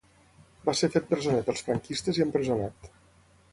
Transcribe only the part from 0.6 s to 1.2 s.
Va ser fet